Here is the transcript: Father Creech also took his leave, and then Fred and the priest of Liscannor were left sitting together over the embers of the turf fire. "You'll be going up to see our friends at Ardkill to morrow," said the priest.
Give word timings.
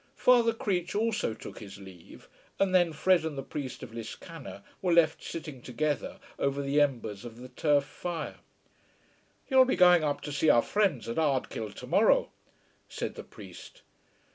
Father 0.15 0.51
Creech 0.51 0.95
also 0.95 1.35
took 1.35 1.59
his 1.59 1.77
leave, 1.77 2.27
and 2.59 2.73
then 2.73 2.91
Fred 2.91 3.23
and 3.23 3.37
the 3.37 3.43
priest 3.43 3.83
of 3.83 3.93
Liscannor 3.93 4.63
were 4.81 4.91
left 4.93 5.23
sitting 5.23 5.61
together 5.61 6.17
over 6.39 6.63
the 6.63 6.81
embers 6.81 7.23
of 7.23 7.37
the 7.37 7.49
turf 7.49 7.83
fire. 7.83 8.39
"You'll 9.47 9.63
be 9.63 9.75
going 9.75 10.03
up 10.03 10.21
to 10.21 10.31
see 10.31 10.49
our 10.49 10.63
friends 10.63 11.07
at 11.07 11.17
Ardkill 11.19 11.73
to 11.75 11.85
morrow," 11.85 12.31
said 12.89 13.13
the 13.13 13.23
priest. 13.23 13.83